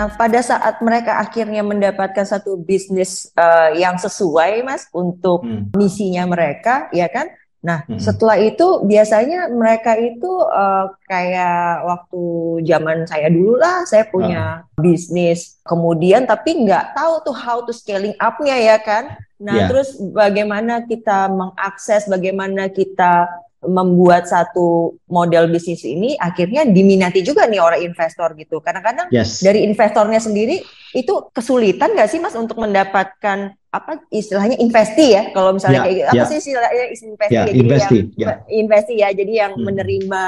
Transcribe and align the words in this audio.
Nah, 0.00 0.08
pada 0.16 0.40
saat 0.40 0.80
mereka 0.80 1.20
akhirnya 1.20 1.60
mendapatkan 1.60 2.24
satu 2.24 2.56
bisnis 2.56 3.28
uh, 3.36 3.68
yang 3.76 4.00
sesuai, 4.00 4.64
Mas, 4.64 4.88
untuk 4.96 5.44
hmm. 5.44 5.76
misinya 5.76 6.24
mereka, 6.24 6.88
ya 6.88 7.04
kan? 7.12 7.28
Nah, 7.60 7.84
hmm. 7.84 8.00
setelah 8.00 8.40
itu 8.40 8.80
biasanya 8.88 9.52
mereka 9.52 9.92
itu 10.00 10.32
uh, 10.48 10.88
kayak 11.04 11.84
waktu 11.84 12.22
zaman 12.64 13.04
saya 13.04 13.28
dulu 13.28 13.60
lah, 13.60 13.84
saya 13.84 14.08
punya 14.08 14.64
uh. 14.64 14.80
bisnis, 14.80 15.60
kemudian 15.68 16.24
tapi 16.24 16.64
nggak 16.64 16.96
tahu 16.96 17.20
tuh 17.20 17.36
how 17.36 17.60
to 17.60 17.76
scaling 17.76 18.16
up-nya 18.16 18.56
ya 18.56 18.80
kan? 18.80 19.20
Nah, 19.36 19.52
yeah. 19.52 19.68
terus 19.68 20.00
bagaimana 20.00 20.88
kita 20.88 21.28
mengakses, 21.28 22.08
bagaimana 22.08 22.72
kita 22.72 23.28
membuat 23.60 24.24
satu 24.24 24.96
model 25.12 25.52
bisnis 25.52 25.84
ini 25.84 26.16
akhirnya 26.16 26.64
diminati 26.64 27.20
juga 27.20 27.44
nih 27.44 27.60
orang 27.60 27.84
investor 27.84 28.32
gitu. 28.36 28.64
Kadang-kadang 28.64 29.12
yes. 29.12 29.44
dari 29.44 29.68
investornya 29.68 30.16
sendiri 30.16 30.64
itu 30.96 31.14
kesulitan 31.30 31.92
nggak 31.92 32.08
sih 32.08 32.18
mas 32.18 32.34
untuk 32.34 32.56
mendapatkan 32.56 33.52
apa 33.70 34.02
istilahnya 34.10 34.58
investi 34.58 35.14
ya 35.14 35.30
kalau 35.30 35.54
misalnya 35.54 35.78
yeah, 35.78 35.86
kayak 35.86 35.94
gitu. 35.94 36.10
apa 36.10 36.16
yeah. 36.18 36.26
sih 36.26 36.38
istilahnya 36.42 36.84
investi 36.90 37.30
yeah, 37.30 37.46
jadi 37.46 37.58
investi, 37.62 37.98
yang 38.02 38.18
yeah. 38.18 38.36
investi 38.50 38.94
ya 38.98 39.08
jadi 39.14 39.32
yang 39.46 39.52
hmm. 39.54 39.62
menerima 39.62 40.22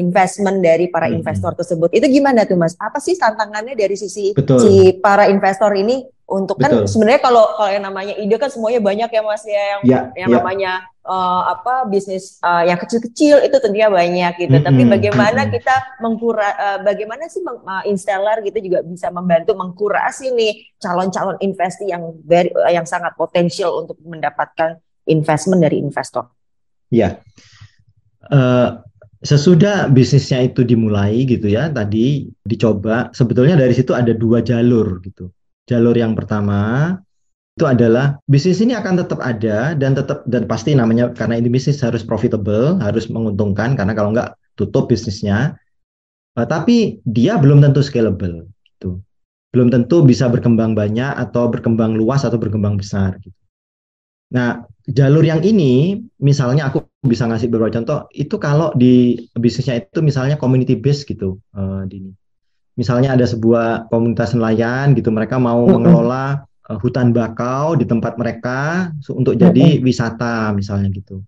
investment 0.00 0.58
dari 0.64 0.88
para 0.88 1.12
hmm. 1.12 1.20
investor 1.20 1.52
tersebut 1.52 1.92
itu 1.92 2.08
gimana 2.08 2.48
tuh 2.48 2.56
mas 2.56 2.72
apa 2.80 2.96
sih 2.96 3.12
tantangannya 3.20 3.76
dari 3.76 4.00
sisi 4.00 4.32
Betul. 4.32 4.64
si 4.64 4.74
para 4.96 5.28
investor 5.28 5.76
ini 5.76 6.08
untuk 6.26 6.58
kan 6.58 6.74
Betul. 6.74 6.82
kan 6.82 6.90
sebenarnya 6.90 7.20
kalau 7.22 7.44
kalau 7.54 7.70
yang 7.70 7.86
namanya 7.86 8.14
ide 8.18 8.34
kan 8.34 8.50
semuanya 8.50 8.82
banyak 8.82 9.10
ya 9.14 9.22
mas 9.22 9.46
ya 9.46 9.62
yang 9.62 9.80
yeah, 9.86 10.02
yang 10.18 10.28
yeah. 10.34 10.38
namanya 10.42 10.72
uh, 11.06 11.54
apa 11.54 11.86
bisnis 11.86 12.42
uh, 12.42 12.66
yang 12.66 12.74
kecil-kecil 12.82 13.46
itu 13.46 13.56
tentunya 13.62 13.86
banyak 13.86 14.34
gitu. 14.42 14.50
Mm 14.50 14.58
-hmm. 14.58 14.66
Tapi 14.66 14.82
bagaimana 14.90 15.40
mm 15.40 15.46
-hmm. 15.46 15.54
kita 15.54 15.76
mengkura 16.02 16.48
uh, 16.58 16.78
bagaimana 16.82 17.30
sih 17.30 17.40
meng, 17.46 17.62
uh, 17.62 17.86
installer 17.86 18.42
gitu 18.42 18.58
juga 18.58 18.82
bisa 18.82 19.08
membantu 19.14 19.54
mengkurasi 19.54 20.34
nih 20.34 20.66
calon-calon 20.82 21.38
investi 21.38 21.94
yang 21.94 22.02
very, 22.26 22.50
uh, 22.58 22.74
yang 22.74 22.84
sangat 22.84 23.14
potensial 23.14 23.86
untuk 23.86 23.96
mendapatkan 24.02 24.82
investment 25.06 25.62
dari 25.62 25.78
investor. 25.78 26.26
Ya. 26.90 27.22
Uh, 28.26 28.82
sesudah 29.22 29.86
bisnisnya 29.86 30.42
itu 30.42 30.66
dimulai 30.66 31.22
gitu 31.22 31.46
ya, 31.46 31.70
tadi 31.70 32.26
dicoba 32.42 33.14
sebetulnya 33.14 33.54
dari 33.54 33.74
situ 33.74 33.94
ada 33.94 34.10
dua 34.10 34.42
jalur 34.42 34.98
gitu. 35.06 35.30
Jalur 35.66 35.98
yang 35.98 36.14
pertama 36.14 36.94
itu 37.56 37.64
adalah 37.64 38.20
bisnis 38.28 38.60
ini 38.60 38.76
akan 38.76 39.00
tetap 39.00 39.18
ada 39.18 39.72
dan 39.72 39.96
tetap 39.96 40.22
dan 40.28 40.44
pasti 40.44 40.76
namanya 40.76 41.10
karena 41.16 41.40
ini 41.40 41.48
bisnis 41.48 41.80
harus 41.80 42.04
profitable, 42.04 42.76
harus 42.78 43.08
menguntungkan 43.08 43.74
karena 43.74 43.96
kalau 43.96 44.12
nggak 44.12 44.36
tutup 44.60 44.86
bisnisnya. 44.92 45.56
Uh, 46.36 46.44
tapi 46.44 47.00
dia 47.08 47.40
belum 47.40 47.64
tentu 47.64 47.80
scalable 47.80 48.44
gitu. 48.60 49.00
Belum 49.56 49.72
tentu 49.72 50.04
bisa 50.04 50.28
berkembang 50.28 50.76
banyak 50.76 51.16
atau 51.16 51.48
berkembang 51.48 51.96
luas 51.96 52.28
atau 52.28 52.36
berkembang 52.36 52.76
besar 52.76 53.16
gitu. 53.24 53.32
Nah, 54.36 54.66
jalur 54.90 55.22
yang 55.22 55.40
ini 55.40 56.02
misalnya 56.18 56.68
aku 56.68 56.84
bisa 57.06 57.24
ngasih 57.24 57.48
beberapa 57.48 57.72
contoh 57.78 58.10
itu 58.12 58.36
kalau 58.36 58.74
di 58.74 59.16
bisnisnya 59.32 59.80
itu 59.80 60.02
misalnya 60.02 60.36
community 60.36 60.74
base 60.76 61.06
gitu 61.06 61.38
uh, 61.54 61.86
di 61.86 62.10
Misalnya 62.76 63.16
ada 63.16 63.24
sebuah 63.24 63.88
komunitas 63.88 64.36
nelayan 64.36 64.92
gitu 64.92 65.08
mereka 65.08 65.40
mau 65.40 65.64
mengelola 65.64 66.44
uh, 66.68 66.78
hutan 66.78 67.10
bakau 67.10 67.72
di 67.72 67.88
tempat 67.88 68.20
mereka 68.20 68.92
untuk 69.08 69.40
jadi 69.40 69.80
wisata 69.80 70.52
misalnya 70.52 70.92
gitu. 70.92 71.24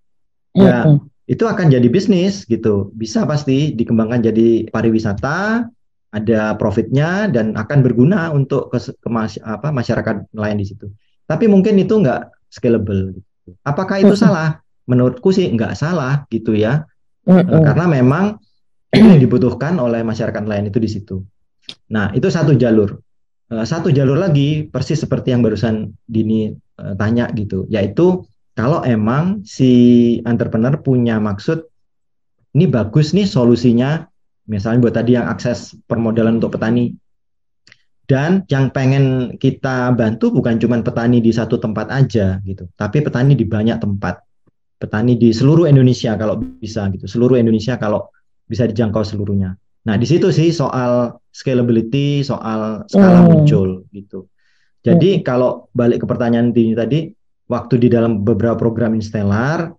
Ya, 0.52 0.84
itu 1.28 1.44
akan 1.44 1.72
jadi 1.72 1.88
bisnis 1.88 2.44
gitu. 2.44 2.92
Bisa 2.92 3.24
pasti 3.24 3.72
dikembangkan 3.72 4.24
jadi 4.28 4.68
pariwisata, 4.68 5.68
ada 6.08 6.56
profitnya 6.56 7.28
dan 7.28 7.52
akan 7.52 7.84
berguna 7.84 8.32
untuk 8.32 8.72
ke, 8.72 8.80
ke 8.80 9.08
mas, 9.12 9.36
apa, 9.44 9.68
masyarakat 9.68 10.32
nelayan 10.32 10.58
di 10.60 10.66
situ. 10.68 10.88
Tapi 11.28 11.44
mungkin 11.44 11.76
itu 11.76 12.00
nggak 12.00 12.48
scalable. 12.48 13.12
Gitu. 13.12 13.50
Apakah 13.64 14.00
itu 14.00 14.16
salah? 14.16 14.60
Menurutku 14.88 15.28
sih 15.28 15.52
nggak 15.52 15.76
salah 15.76 16.24
gitu 16.32 16.56
ya, 16.56 16.88
uh, 17.28 17.44
karena 17.44 17.84
memang 18.00 18.40
dibutuhkan 19.22 19.76
oleh 19.76 20.00
masyarakat 20.00 20.40
nelayan 20.40 20.72
itu 20.72 20.80
di 20.80 20.88
situ. 20.88 21.16
Nah 21.92 22.12
itu 22.12 22.28
satu 22.28 22.54
jalur. 22.54 23.00
Eh, 23.48 23.64
satu 23.64 23.88
jalur 23.88 24.20
lagi 24.20 24.68
persis 24.68 25.00
seperti 25.00 25.32
yang 25.32 25.40
barusan 25.40 25.96
Dini 26.04 26.52
uh, 26.52 26.92
tanya 27.00 27.32
gitu, 27.32 27.64
yaitu 27.72 28.28
kalau 28.52 28.84
emang 28.84 29.40
si 29.48 29.72
entrepreneur 30.28 30.76
punya 30.76 31.16
maksud 31.16 31.64
ini 32.52 32.68
bagus 32.68 33.16
nih 33.16 33.24
solusinya, 33.24 34.04
misalnya 34.52 34.84
buat 34.84 34.94
tadi 35.00 35.16
yang 35.16 35.32
akses 35.32 35.80
permodalan 35.88 36.36
untuk 36.42 36.60
petani. 36.60 36.92
Dan 38.08 38.44
yang 38.48 38.72
pengen 38.72 39.36
kita 39.36 39.92
bantu 39.92 40.32
bukan 40.32 40.56
cuma 40.56 40.80
petani 40.80 41.20
di 41.20 41.28
satu 41.28 41.60
tempat 41.60 41.92
aja 41.92 42.40
gitu, 42.44 42.68
tapi 42.76 43.00
petani 43.00 43.32
di 43.32 43.48
banyak 43.48 43.80
tempat. 43.80 44.24
Petani 44.76 45.16
di 45.16 45.32
seluruh 45.32 45.64
Indonesia 45.68 46.16
kalau 46.20 46.36
bisa 46.36 46.84
gitu, 46.92 47.08
seluruh 47.08 47.40
Indonesia 47.40 47.80
kalau 47.80 48.12
bisa 48.44 48.68
dijangkau 48.68 49.04
seluruhnya. 49.04 49.56
Nah, 49.86 49.94
di 49.94 50.06
situ 50.08 50.32
sih 50.34 50.50
soal 50.50 51.14
scalability, 51.30 52.26
soal 52.26 52.82
skala 52.90 53.22
hmm. 53.22 53.28
muncul 53.30 53.68
gitu. 53.94 54.26
Jadi 54.82 55.20
hmm. 55.20 55.22
kalau 55.22 55.70
balik 55.76 56.02
ke 56.02 56.06
pertanyaan 56.08 56.50
ini 56.50 56.74
tadi, 56.74 57.00
waktu 57.46 57.78
di 57.78 57.88
dalam 57.92 58.26
beberapa 58.26 58.58
program 58.58 58.96
Instellar, 58.98 59.70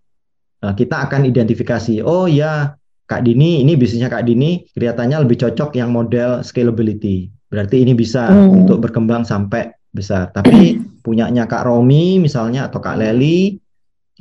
eh, 0.63 0.73
kita 0.73 1.09
akan 1.09 1.27
identifikasi, 1.27 1.99
oh 2.03 2.25
ya 2.25 2.73
Kak 3.09 3.25
Dini, 3.25 3.65
ini 3.65 3.73
bisnisnya 3.73 4.07
Kak 4.07 4.29
Dini 4.29 4.61
kelihatannya 4.69 5.25
lebih 5.25 5.41
cocok 5.41 5.73
yang 5.81 5.89
model 5.89 6.45
scalability. 6.45 7.33
Berarti 7.49 7.81
ini 7.81 7.97
bisa 7.97 8.29
hmm. 8.29 8.65
untuk 8.65 8.85
berkembang 8.85 9.25
sampai 9.25 9.73
besar. 9.89 10.29
Tapi 10.29 10.77
punyanya 11.05 11.49
Kak 11.49 11.65
Romi 11.65 12.21
misalnya 12.21 12.69
atau 12.69 12.77
Kak 12.77 13.01
Leli, 13.01 13.57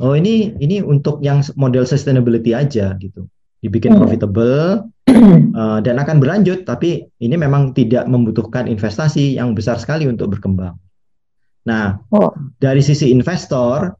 oh 0.00 0.16
ini 0.16 0.56
ini 0.56 0.80
untuk 0.80 1.20
yang 1.20 1.44
model 1.60 1.84
sustainability 1.84 2.56
aja 2.56 2.96
gitu. 2.96 3.28
Dibikin 3.60 3.92
hmm. 3.92 4.00
profitable, 4.00 4.88
uh, 5.08 5.78
dan 5.86 5.96
akan 5.98 6.20
berlanjut, 6.20 6.68
tapi 6.68 7.08
ini 7.20 7.36
memang 7.36 7.72
tidak 7.72 8.04
membutuhkan 8.06 8.68
investasi 8.68 9.36
yang 9.36 9.56
besar 9.56 9.80
sekali 9.80 10.04
untuk 10.06 10.36
berkembang. 10.36 10.76
Nah, 11.68 12.00
oh. 12.14 12.32
dari 12.56 12.80
sisi 12.80 13.12
investor, 13.12 13.92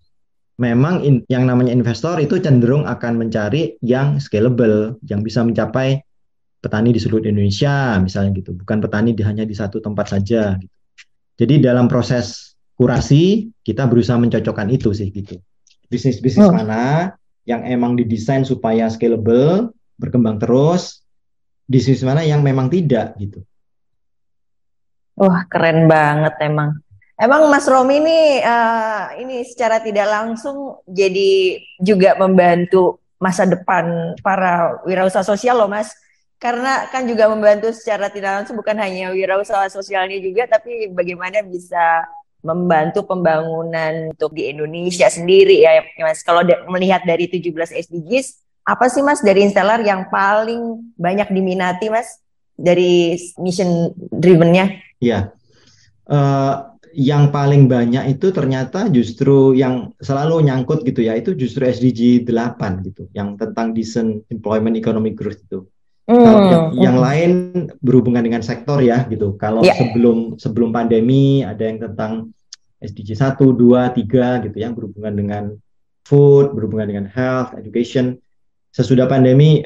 memang 0.59 1.05
in, 1.05 1.23
yang 1.29 1.45
namanya 1.45 1.71
investor 1.71 2.17
itu 2.19 2.41
cenderung 2.41 2.89
akan 2.89 3.21
mencari 3.21 3.77
yang 3.85 4.17
scalable, 4.17 4.97
yang 5.05 5.21
bisa 5.21 5.45
mencapai 5.45 6.01
petani 6.59 6.91
di 6.91 7.01
seluruh 7.01 7.29
Indonesia, 7.29 8.01
misalnya 8.03 8.35
gitu, 8.41 8.57
bukan 8.57 8.83
petani 8.83 9.15
di, 9.15 9.23
hanya 9.23 9.47
di 9.47 9.55
satu 9.55 9.79
tempat 9.79 10.11
saja. 10.11 10.59
Gitu. 10.59 10.75
Jadi 11.39 11.55
dalam 11.63 11.87
proses 11.87 12.59
kurasi 12.75 13.51
kita 13.63 13.87
berusaha 13.87 14.19
mencocokkan 14.19 14.67
itu 14.71 14.91
sih 14.91 15.11
gitu. 15.15 15.39
Bisnis-bisnis 15.89 16.51
oh. 16.51 16.55
mana 16.55 17.15
yang 17.47 17.65
emang 17.65 17.97
didesain 17.97 18.45
supaya 18.45 18.91
scalable, 18.91 19.73
berkembang 19.99 20.39
terus, 20.39 21.03
di 21.69 21.83
sisi 21.83 22.07
mana 22.07 22.25
yang 22.25 22.41
memang 22.41 22.73
tidak 22.73 23.19
gitu. 23.21 23.45
Wah 25.19 25.45
keren 25.51 25.91
banget 25.91 26.39
emang. 26.41 26.79
Emang 27.19 27.51
Mas 27.51 27.67
Romi 27.67 27.99
ini 27.99 28.39
uh, 28.39 29.11
ini 29.19 29.43
secara 29.43 29.83
tidak 29.83 30.07
langsung 30.07 30.79
jadi 30.87 31.59
juga 31.83 32.15
membantu 32.15 33.03
masa 33.19 33.43
depan 33.43 34.15
para 34.23 34.79
wirausaha 34.87 35.27
sosial 35.27 35.59
loh 35.59 35.67
Mas. 35.67 35.91
Karena 36.39 36.87
kan 36.95 37.03
juga 37.03 37.27
membantu 37.27 37.75
secara 37.75 38.07
tidak 38.15 38.39
langsung 38.39 38.55
bukan 38.55 38.79
hanya 38.79 39.11
wirausaha 39.11 39.67
sosialnya 39.67 40.23
juga 40.23 40.47
tapi 40.47 40.87
bagaimana 40.95 41.43
bisa 41.43 42.07
membantu 42.47 43.03
pembangunan 43.03 44.15
untuk 44.15 44.31
di 44.31 44.47
Indonesia 44.47 45.11
sendiri 45.11 45.67
ya 45.67 45.83
Mas. 45.99 46.23
Kalau 46.23 46.47
melihat 46.71 47.03
dari 47.03 47.27
17 47.27 47.51
SDGs 47.75 48.48
apa 48.69 48.93
sih 48.93 49.01
Mas 49.01 49.25
dari 49.25 49.49
installer 49.49 49.81
yang 49.81 50.13
paling 50.13 50.93
banyak 51.01 51.33
diminati 51.33 51.89
Mas 51.89 52.21
dari 52.53 53.17
mission 53.41 53.97
drivennya? 53.97 54.77
Iya. 55.01 55.33
Uh, 56.05 56.77
yang 56.93 57.33
paling 57.33 57.69
banyak 57.69 58.19
itu 58.19 58.33
ternyata 58.33 58.89
justru 58.93 59.57
yang 59.57 59.93
selalu 60.01 60.45
nyangkut 60.49 60.85
gitu 60.85 61.05
ya, 61.05 61.17
itu 61.17 61.37
justru 61.37 61.69
SDG 61.69 62.27
8 62.27 62.85
gitu, 62.85 63.07
yang 63.13 63.37
tentang 63.37 63.77
decent 63.77 64.25
employment 64.33 64.75
economic 64.77 65.15
growth 65.17 65.41
itu. 65.41 65.69
Hmm. 66.09 66.25
Kalau 66.25 66.41
yang, 66.49 66.65
yang 66.75 66.97
lain 66.97 67.31
berhubungan 67.85 68.25
dengan 68.25 68.41
sektor 68.41 68.81
ya 68.81 69.05
gitu. 69.13 69.37
Kalau 69.37 69.61
yeah. 69.61 69.77
sebelum 69.77 70.41
sebelum 70.41 70.73
pandemi 70.73 71.45
ada 71.45 71.61
yang 71.61 71.77
tentang 71.85 72.33
SDG 72.81 73.13
1, 73.21 73.37
2, 73.37 73.53
3 73.53 74.45
gitu 74.49 74.57
yang 74.57 74.73
berhubungan 74.73 75.13
dengan 75.13 75.45
food, 76.09 76.57
berhubungan 76.57 76.89
dengan 76.89 77.07
health, 77.13 77.53
education 77.61 78.17
sesudah 78.73 79.09
pandemi 79.09 79.65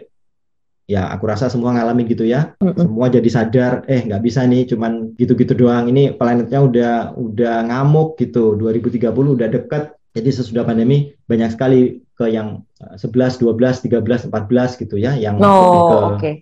ya 0.91 1.09
aku 1.15 1.31
rasa 1.31 1.47
semua 1.47 1.73
ngalamin 1.73 2.11
gitu 2.11 2.27
ya 2.27 2.59
mm 2.59 2.75
-mm. 2.75 2.85
semua 2.87 3.07
jadi 3.09 3.29
sadar 3.31 3.73
eh 3.87 4.03
nggak 4.03 4.23
bisa 4.23 4.43
nih 4.45 4.67
cuman 4.67 5.15
gitu-gitu 5.15 5.55
doang 5.55 5.87
ini 5.89 6.13
planetnya 6.13 6.59
udah 6.59 6.95
udah 7.15 7.55
ngamuk 7.71 8.19
gitu 8.19 8.59
2030 8.59 9.15
udah 9.15 9.49
deket 9.49 9.95
jadi 10.13 10.29
sesudah 10.29 10.69
pandemi 10.69 11.17
banyak 11.25 11.57
sekali 11.57 12.05
ke 12.13 12.29
yang 12.29 12.61
11 13.01 13.41
12 13.41 13.89
13 13.89 14.29
14 14.29 14.81
gitu 14.85 15.01
ya 15.01 15.17
yang 15.17 15.41
oh, 15.41 15.81
ke 15.89 15.97
okay. 16.17 16.35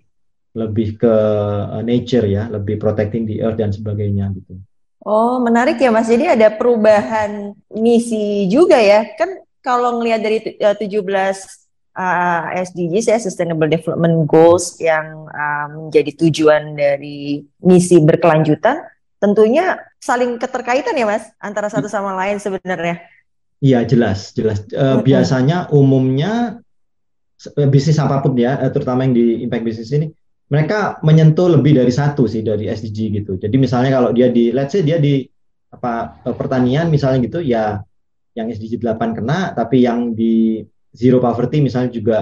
lebih 0.51 0.99
ke 0.99 1.15
nature 1.87 2.27
ya, 2.27 2.51
lebih 2.51 2.75
protecting 2.75 3.23
the 3.23 3.39
earth 3.39 3.55
dan 3.55 3.71
sebagainya 3.71 4.35
gitu. 4.35 4.59
Oh, 5.01 5.39
menarik 5.39 5.79
ya 5.79 5.89
Mas. 5.89 6.11
Jadi 6.11 6.27
ada 6.27 6.51
perubahan 6.51 7.55
misi 7.71 8.51
juga 8.51 8.75
ya. 8.75 9.07
Kan 9.15 9.39
kalau 9.63 9.97
ngelihat 9.97 10.21
dari 10.21 10.37
17 10.59 10.91
uh, 12.01 12.49
SDGs 12.57 13.05
ya 13.13 13.17
Sustainable 13.21 13.69
Development 13.69 14.25
Goals 14.25 14.81
yang 14.81 15.29
uh, 15.29 15.67
menjadi 15.69 16.17
tujuan 16.17 16.73
dari 16.73 17.45
misi 17.61 18.01
berkelanjutan, 18.01 18.81
tentunya 19.21 19.77
saling 20.01 20.41
keterkaitan 20.41 20.97
ya 20.97 21.05
Mas 21.05 21.29
antara 21.37 21.69
satu 21.69 21.85
sama 21.85 22.17
lain 22.17 22.41
sebenarnya. 22.41 23.05
Iya 23.61 23.85
jelas 23.85 24.33
jelas. 24.33 24.65
Uh, 24.73 24.97
mm-hmm. 24.97 25.05
Biasanya 25.05 25.57
umumnya 25.69 26.57
bisnis 27.69 28.01
apa 28.01 28.21
pun 28.21 28.33
ya, 28.37 28.57
terutama 28.73 29.05
yang 29.05 29.13
di 29.13 29.45
impact 29.45 29.65
bisnis 29.65 29.93
ini, 29.93 30.09
mereka 30.49 31.01
menyentuh 31.05 31.49
lebih 31.49 31.77
dari 31.77 31.93
satu 31.93 32.25
sih 32.25 32.41
dari 32.41 32.69
SDG 32.69 32.97
gitu. 33.21 33.37
Jadi 33.37 33.55
misalnya 33.57 33.97
kalau 33.97 34.09
dia 34.13 34.29
di, 34.29 34.53
let's 34.53 34.73
say 34.73 34.85
dia 34.85 35.01
di 35.01 35.25
apa 35.71 36.21
pertanian 36.37 36.89
misalnya 36.93 37.25
gitu, 37.25 37.41
ya 37.41 37.81
yang 38.37 38.47
SDG 38.49 38.77
8 38.77 39.17
kena, 39.17 39.57
tapi 39.57 39.85
yang 39.85 40.13
di 40.13 40.61
zero 40.91 41.17
poverty 41.23 41.63
misalnya 41.63 41.91
juga 41.91 42.19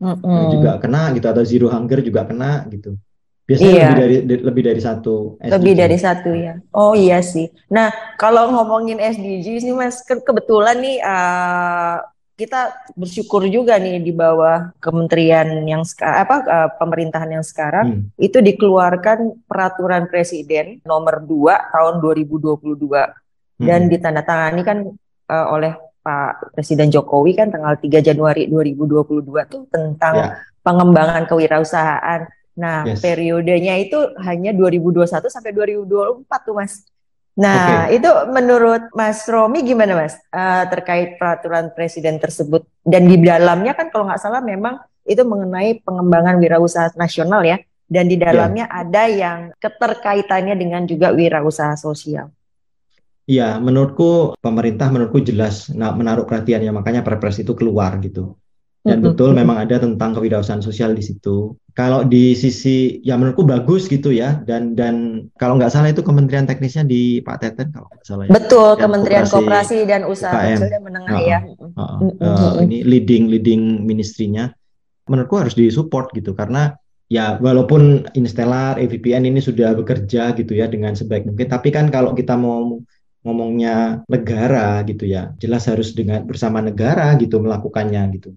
mm-hmm. 0.00 0.44
juga 0.52 0.70
kena 0.80 1.12
gitu 1.12 1.26
atau 1.28 1.44
zero 1.44 1.68
hunger 1.68 2.00
juga 2.04 2.24
kena 2.24 2.64
gitu. 2.72 2.96
Biasanya 3.46 3.70
iya. 3.70 3.86
lebih 3.86 4.00
dari 4.02 4.16
lebih 4.42 4.62
dari 4.66 4.80
satu. 4.82 5.38
SDG. 5.38 5.54
Lebih 5.54 5.74
dari 5.78 5.98
satu 6.02 6.30
ya. 6.34 6.54
Oh 6.74 6.98
iya 6.98 7.22
sih. 7.22 7.46
Nah 7.70 7.94
kalau 8.18 8.50
ngomongin 8.50 8.98
SDGs 8.98 9.62
nih 9.62 9.76
mas, 9.76 10.02
ke 10.02 10.18
kebetulan 10.18 10.82
nih 10.82 10.98
uh, 10.98 12.02
kita 12.36 12.74
bersyukur 12.92 13.48
juga 13.48 13.80
nih 13.80 13.96
di 14.02 14.12
bawah 14.12 14.74
kementerian 14.82 15.64
yang 15.64 15.80
apa 16.04 16.36
uh, 16.44 16.68
pemerintahan 16.76 17.40
yang 17.40 17.46
sekarang 17.46 18.12
hmm. 18.12 18.20
itu 18.20 18.44
dikeluarkan 18.44 19.46
peraturan 19.48 20.04
presiden 20.04 20.84
nomor 20.84 21.24
2 21.24 21.72
tahun 21.72 21.94
2022 22.04 22.76
hmm. 22.76 23.64
dan 23.64 23.80
ditandatangani 23.88 24.62
kan 24.68 24.78
uh, 25.32 25.46
oleh 25.48 25.72
Pak 26.06 26.54
Presiden 26.54 26.86
Jokowi 26.94 27.34
kan 27.34 27.50
tanggal 27.50 27.74
3 27.74 27.98
Januari 27.98 28.46
2022 28.46 29.26
tuh 29.50 29.66
tentang 29.74 30.14
yeah. 30.14 30.38
pengembangan 30.62 31.26
kewirausahaan. 31.26 32.30
Nah, 32.54 32.86
yes. 32.86 33.02
periodenya 33.02 33.74
itu 33.82 34.14
hanya 34.22 34.54
2021 34.54 35.26
sampai 35.26 35.50
2024 35.50 36.46
tuh, 36.46 36.54
Mas. 36.54 36.86
Nah, 37.36 37.90
okay. 37.90 38.00
itu 38.00 38.08
menurut 38.30 38.88
Mas 38.94 39.26
Romi 39.26 39.66
gimana, 39.66 39.98
Mas? 39.98 40.14
Uh, 40.30 40.64
terkait 40.70 41.18
peraturan 41.18 41.74
presiden 41.74 42.22
tersebut 42.22 42.64
dan 42.86 43.10
di 43.10 43.18
dalamnya 43.20 43.74
kan 43.74 43.90
kalau 43.90 44.08
nggak 44.08 44.22
salah 44.22 44.40
memang 44.40 44.80
itu 45.04 45.20
mengenai 45.26 45.82
pengembangan 45.82 46.38
wirausaha 46.38 46.94
nasional 46.94 47.42
ya. 47.42 47.58
Dan 47.86 48.10
di 48.10 48.18
dalamnya 48.18 48.70
yeah. 48.70 48.80
ada 48.82 49.02
yang 49.10 49.38
keterkaitannya 49.58 50.54
dengan 50.54 50.86
juga 50.86 51.10
wirausaha 51.10 51.74
sosial. 51.74 52.30
Iya, 53.26 53.58
menurutku 53.58 54.38
pemerintah 54.38 54.86
menurutku 54.86 55.18
jelas 55.18 55.66
nah, 55.74 55.90
menaruh 55.90 56.22
perhatiannya 56.22 56.70
makanya 56.70 57.02
Perpres 57.02 57.42
itu 57.42 57.58
keluar 57.58 57.98
gitu. 57.98 58.38
Dan 58.86 59.02
mm-hmm. 59.02 59.18
betul 59.18 59.34
memang 59.34 59.58
ada 59.58 59.82
tentang 59.82 60.14
kewirausahaan 60.14 60.62
sosial 60.62 60.94
di 60.94 61.02
situ. 61.02 61.58
Kalau 61.74 62.06
di 62.06 62.38
sisi 62.38 63.02
ya 63.02 63.18
menurutku 63.18 63.42
bagus 63.42 63.90
gitu 63.90 64.14
ya 64.14 64.38
dan 64.46 64.78
dan 64.78 65.26
kalau 65.42 65.58
nggak 65.58 65.74
salah 65.74 65.90
itu 65.90 66.06
Kementerian 66.06 66.46
Teknisnya 66.46 66.86
di 66.86 67.18
Pak 67.18 67.42
Teten 67.42 67.74
kalau 67.74 67.90
nggak 67.90 68.06
salah. 68.06 68.24
Ya. 68.24 68.32
Betul, 68.38 68.70
ya. 68.78 68.80
Kementerian 68.86 69.26
Koperasi 69.26 69.78
dan 69.90 70.06
Usaha 70.06 70.30
Kecil 70.38 70.70
dan 70.70 70.82
Menengah 70.86 71.18
uh, 71.18 71.26
ya. 71.26 71.38
Uh, 71.58 71.82
uh, 71.82 72.22
uh, 72.22 72.52
ini 72.62 72.86
leading 72.86 73.26
leading 73.26 73.82
ministrinya 73.82 74.54
menurutku 75.10 75.34
harus 75.42 75.58
disupport 75.58 76.14
gitu 76.14 76.30
karena 76.38 76.78
ya 77.10 77.38
walaupun 77.42 78.06
Instellar, 78.14 78.78
EVPN 78.78 79.26
ini 79.26 79.42
sudah 79.42 79.74
bekerja 79.74 80.34
gitu 80.34 80.52
ya 80.54 80.70
dengan 80.70 80.94
sebaik 80.94 81.26
mungkin 81.26 81.46
tapi 81.50 81.74
kan 81.74 81.90
kalau 81.90 82.14
kita 82.14 82.34
mau 82.34 82.82
ngomongnya 83.26 84.06
negara 84.06 84.86
gitu 84.86 85.02
ya, 85.02 85.34
jelas 85.42 85.66
harus 85.66 85.90
dengan 85.98 86.22
bersama 86.22 86.62
negara 86.62 87.18
gitu 87.18 87.42
melakukannya 87.42 88.02
gitu. 88.14 88.30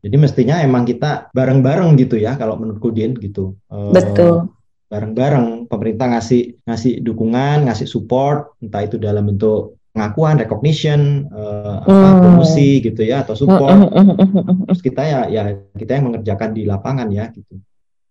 Jadi 0.00 0.16
mestinya 0.16 0.62
emang 0.62 0.86
kita 0.86 1.28
bareng-bareng 1.34 1.98
gitu 1.98 2.16
ya 2.16 2.38
kalau 2.38 2.56
menurutku 2.56 2.94
Din 2.94 3.18
gitu. 3.18 3.58
Eh, 3.68 3.92
Betul. 3.92 4.48
Bareng-bareng 4.86 5.66
pemerintah 5.66 6.14
ngasih 6.14 6.62
ngasih 6.66 7.02
dukungan, 7.02 7.66
ngasih 7.66 7.90
support, 7.90 8.54
entah 8.62 8.86
itu 8.86 8.96
dalam 8.96 9.26
bentuk 9.26 9.78
pengakuan, 9.90 10.38
recognition, 10.38 11.26
uh, 11.34 11.82
apa, 11.82 11.90
hmm. 11.90 12.20
promosi 12.22 12.70
gitu 12.78 13.02
ya 13.02 13.26
atau 13.26 13.34
support. 13.34 13.74
Hmm, 13.74 13.90
hmm, 13.90 14.70
Terus 14.70 14.82
kita 14.82 15.02
ya 15.02 15.20
ya 15.26 15.42
kita 15.74 15.98
yang 15.98 16.14
mengerjakan 16.14 16.50
di 16.54 16.62
lapangan 16.66 17.10
ya 17.10 17.30
gitu. 17.34 17.58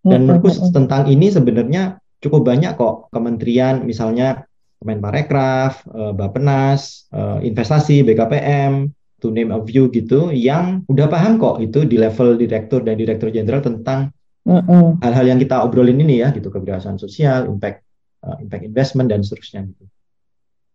Dan 0.00 0.24
menurutku 0.24 0.72
tentang 0.72 1.08
ini 1.08 1.28
sebenarnya 1.28 2.00
cukup 2.20 2.48
banyak 2.48 2.76
kok 2.76 3.08
kementerian 3.12 3.84
misalnya 3.84 4.44
Kemenparekraf, 4.80 5.84
uh, 5.92 6.12
Bapenas, 6.16 7.04
uh, 7.12 7.38
Investasi, 7.44 8.00
BKPM, 8.00 8.88
to 9.20 9.28
name 9.28 9.52
a 9.52 9.60
few 9.60 9.92
gitu, 9.92 10.32
yang 10.32 10.80
udah 10.88 11.06
paham 11.12 11.36
kok 11.36 11.60
itu 11.60 11.84
di 11.84 12.00
level 12.00 12.40
direktur 12.40 12.80
dan 12.80 12.96
direktur 12.96 13.28
jenderal 13.28 13.60
tentang 13.60 14.08
hal-hal 15.04 15.26
yang 15.28 15.38
kita 15.38 15.60
obrolin 15.60 16.00
ini 16.00 16.24
ya, 16.24 16.32
gitu 16.32 16.48
keberhasilan 16.48 16.96
sosial, 16.96 17.44
impact 17.44 17.84
uh, 18.24 18.36
impact 18.40 18.64
investment 18.64 19.08
dan 19.12 19.20
seterusnya 19.20 19.68
gitu. 19.68 19.84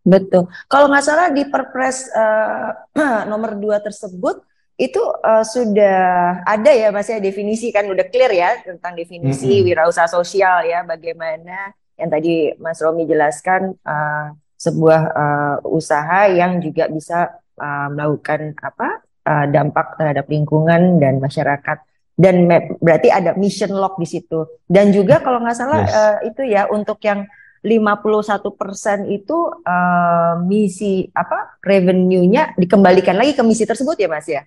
Betul. 0.06 0.46
Kalau 0.70 0.86
nggak 0.86 1.06
salah 1.06 1.34
di 1.34 1.50
Perpres 1.50 2.06
uh, 2.14 3.26
nomor 3.32 3.58
2 3.58 3.74
tersebut 3.82 4.46
itu 4.76 5.00
uh, 5.02 5.42
sudah 5.42 6.44
ada 6.44 6.68
ya 6.68 6.92
Mas 6.92 7.08
ya 7.08 7.18
definisi 7.18 7.72
kan 7.72 7.88
udah 7.88 8.06
clear 8.12 8.30
ya 8.36 8.60
tentang 8.60 8.94
definisi 8.94 9.48
mm 9.48 9.56
-hmm. 9.64 9.68
wirausaha 9.72 10.08
sosial 10.12 10.68
ya 10.68 10.84
bagaimana 10.84 11.72
yang 11.96 12.10
tadi 12.12 12.52
Mas 12.60 12.80
Romi 12.84 13.08
jelaskan 13.08 13.76
uh, 13.84 14.36
sebuah 14.56 15.02
uh, 15.12 15.56
usaha 15.68 16.28
yang 16.32 16.64
juga 16.64 16.88
bisa 16.88 17.40
uh, 17.60 17.88
melakukan 17.92 18.56
apa 18.60 19.04
uh, 19.28 19.46
dampak 19.52 20.00
terhadap 20.00 20.26
lingkungan 20.28 21.00
dan 21.00 21.20
masyarakat. 21.20 21.84
Dan 22.16 22.48
berarti 22.80 23.12
ada 23.12 23.36
mission 23.36 23.76
lock 23.76 24.00
di 24.00 24.08
situ. 24.08 24.48
Dan 24.64 24.96
juga 24.96 25.20
kalau 25.20 25.44
nggak 25.44 25.58
salah 25.60 25.84
yes. 25.84 25.92
uh, 25.92 26.18
itu 26.24 26.42
ya 26.48 26.64
untuk 26.72 27.04
yang 27.04 27.28
51 27.66 28.46
persen 28.56 29.10
itu 29.10 29.36
uh, 29.66 30.38
misi 30.46 31.10
apa 31.12 31.58
revenue-nya 31.66 32.54
dikembalikan 32.56 33.18
lagi 33.18 33.34
ke 33.34 33.42
misi 33.42 33.66
tersebut 33.66 33.98
ya 33.98 34.06
Mas 34.06 34.30
ya 34.30 34.46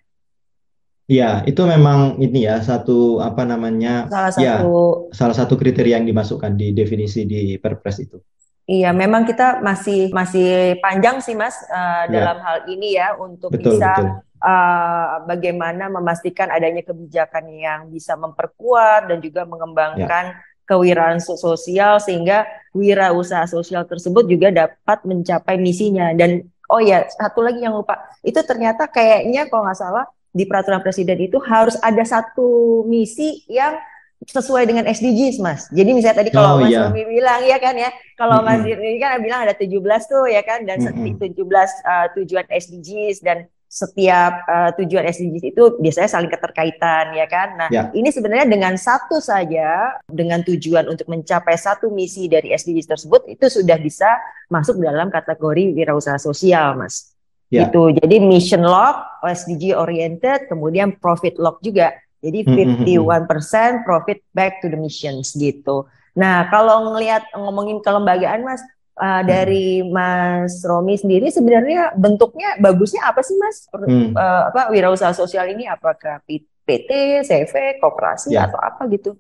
Iya, 1.09 1.41
itu 1.49 1.65
memang 1.65 2.21
ini 2.21 2.45
ya 2.45 2.61
satu 2.61 3.25
apa 3.25 3.41
namanya 3.49 4.05
salah 4.13 4.29
ya, 4.37 4.61
satu 4.61 4.77
ya, 5.09 5.17
salah 5.17 5.37
satu 5.41 5.57
kriteria 5.57 5.97
yang 5.97 6.05
dimasukkan 6.05 6.53
di 6.53 6.77
definisi 6.77 7.25
di 7.25 7.57
Perpres 7.57 7.97
itu. 8.05 8.21
Iya, 8.69 8.93
memang 8.93 9.25
kita 9.25 9.65
masih 9.65 10.13
masih 10.13 10.77
panjang 10.85 11.25
sih 11.25 11.33
Mas 11.33 11.57
uh, 11.73 12.05
ya. 12.05 12.13
dalam 12.13 12.45
hal 12.45 12.69
ini 12.69 13.01
ya 13.01 13.17
untuk 13.17 13.49
betul, 13.49 13.81
bisa 13.81 13.89
betul. 13.97 14.21
Uh, 14.39 15.25
bagaimana 15.25 15.89
memastikan 15.89 16.53
adanya 16.53 16.85
kebijakan 16.85 17.57
yang 17.57 17.81
bisa 17.89 18.13
memperkuat 18.13 19.09
dan 19.09 19.25
juga 19.25 19.49
mengembangkan 19.49 20.37
ya. 20.37 20.45
kewirausahaan 20.69 21.25
sosial 21.25 21.97
sehingga 22.05 22.45
wirausaha 22.77 23.49
sosial 23.49 23.89
tersebut 23.89 24.29
juga 24.29 24.53
dapat 24.53 24.99
mencapai 25.09 25.57
misinya 25.57 26.13
dan 26.13 26.45
oh 26.69 26.85
ya 26.85 27.09
satu 27.09 27.41
lagi 27.41 27.65
yang 27.65 27.73
lupa 27.73 27.97
itu 28.21 28.39
ternyata 28.45 28.85
kayaknya 28.85 29.49
kalau 29.49 29.65
nggak 29.65 29.81
salah 29.81 30.05
di 30.33 30.45
peraturan 30.45 30.85
presiden 30.85 31.19
itu 31.19 31.41
harus 31.41 31.75
ada 31.81 32.05
satu 32.05 32.83
misi 32.85 33.45
yang 33.49 33.77
sesuai 34.19 34.67
dengan 34.67 34.85
SDGs, 34.85 35.39
Mas. 35.39 35.71
Jadi 35.71 35.95
misalnya 35.95 36.27
tadi 36.27 36.31
kalau 36.35 36.59
oh, 36.59 36.67
Mas 36.67 36.75
iya. 36.75 36.91
bilang 36.91 37.41
ya 37.47 37.59
kan 37.63 37.75
ya, 37.79 37.91
kalau 38.19 38.43
mm 38.43 38.51
-hmm. 38.51 38.67
Mas 38.67 38.83
ini 38.83 38.99
kan 38.99 39.23
bilang 39.23 39.41
ada 39.47 39.55
17 39.55 39.71
tuh 40.11 40.27
ya 40.27 40.43
kan 40.43 40.67
dan 40.67 40.83
mm 40.83 41.17
-hmm. 41.17 41.39
17 41.39 41.39
uh, 41.39 42.07
tujuan 42.19 42.45
SDGs 42.51 43.23
dan 43.23 43.47
setiap 43.69 44.49
uh, 44.49 44.73
tujuan 44.81 45.05
SDGs 45.05 45.53
itu 45.53 45.63
biasanya 45.77 46.09
saling 46.09 46.33
keterkaitan 46.33 47.13
ya 47.13 47.29
kan. 47.29 47.49
Nah, 47.55 47.69
ya. 47.69 47.93
ini 47.93 48.09
sebenarnya 48.09 48.49
dengan 48.49 48.75
satu 48.81 49.21
saja 49.21 50.01
dengan 50.09 50.41
tujuan 50.41 50.89
untuk 50.89 51.05
mencapai 51.07 51.55
satu 51.55 51.93
misi 51.93 52.33
dari 52.33 52.51
SDGs 52.57 52.89
tersebut 52.89 53.29
itu 53.29 53.47
sudah 53.47 53.77
bisa 53.77 54.09
masuk 54.49 54.81
dalam 54.81 55.13
kategori 55.13 55.77
wirausaha 55.77 56.17
sosial, 56.17 56.81
Mas. 56.81 57.18
Yeah. 57.49 57.73
Itu 57.73 57.97
jadi 57.97 58.21
mission 58.21 58.61
lock, 58.61 59.25
SDG 59.25 59.73
oriented, 59.73 60.53
kemudian 60.53 61.01
profit 61.01 61.41
lock 61.41 61.65
juga. 61.65 61.97
Jadi 62.19 62.45
51% 62.45 63.87
profit 63.87 64.19
back 64.35 64.59
to 64.59 64.67
the 64.67 64.77
missions 64.77 65.33
gitu. 65.39 65.87
Nah, 66.19 66.51
kalau 66.51 66.93
ngelihat 66.93 67.31
ngomongin 67.31 67.79
kelembagaan 67.79 68.43
Mas 68.43 68.59
uh, 68.99 69.23
dari 69.23 69.87
Mas 69.87 70.61
Romi 70.67 70.99
sendiri 70.99 71.31
sebenarnya 71.31 71.95
bentuknya 71.95 72.59
bagusnya 72.59 73.07
apa 73.07 73.23
sih 73.23 73.39
Mas? 73.39 73.71
Hmm. 73.71 74.13
Uh, 74.19 74.43
apa 74.51 74.75
wirausaha 74.75 75.15
sosial 75.15 75.47
ini 75.55 75.71
apakah 75.71 76.19
PT, 76.67 77.23
CV, 77.23 77.79
koperasi 77.79 78.35
yeah. 78.35 78.51
atau 78.51 78.59
apa 78.59 78.91
gitu? 78.91 79.15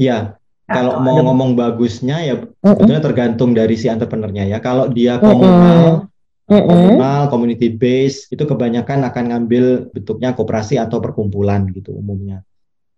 Iya. 0.00 0.40
Kalau 0.72 1.04
mau 1.04 1.20
ngomong 1.20 1.52
bagusnya 1.52 2.24
ya 2.24 2.34
sebetulnya 2.64 3.04
tergantung 3.04 3.52
dari 3.52 3.76
si 3.76 3.92
entrepreneurnya 3.92 4.48
ya. 4.48 4.58
Kalau 4.64 4.88
dia 4.88 5.20
komunal 5.20 6.08
komunal, 6.46 7.30
community 7.30 7.70
base 7.72 8.28
itu 8.28 8.42
kebanyakan 8.42 9.06
akan 9.06 9.24
ngambil 9.32 9.92
bentuknya 9.94 10.34
koperasi 10.34 10.76
atau 10.76 10.98
perkumpulan 10.98 11.70
gitu 11.70 11.94
umumnya. 11.94 12.42